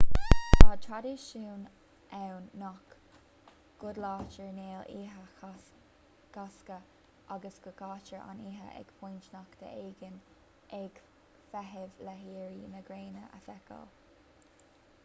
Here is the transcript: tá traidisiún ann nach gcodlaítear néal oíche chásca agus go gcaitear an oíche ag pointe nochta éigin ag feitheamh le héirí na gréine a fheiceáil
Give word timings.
tá 0.61 0.69
traidisiún 0.83 1.65
ann 2.19 2.47
nach 2.61 2.95
gcodlaítear 3.83 4.49
néal 4.55 4.87
oíche 4.95 5.51
chásca 6.39 6.79
agus 7.37 7.61
go 7.67 7.75
gcaitear 7.83 8.25
an 8.33 8.41
oíche 8.47 8.73
ag 8.81 8.95
pointe 9.03 9.29
nochta 9.37 9.71
éigin 9.85 10.17
ag 10.83 11.01
feitheamh 11.53 12.05
le 12.09 12.19
héirí 12.27 12.67
na 12.75 12.85
gréine 12.91 13.27
a 13.37 13.45
fheiceáil 13.49 13.89